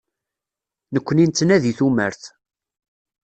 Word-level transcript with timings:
Nekkni 0.93 1.23
nettnadi 1.27 1.71
tumert. 1.77 2.23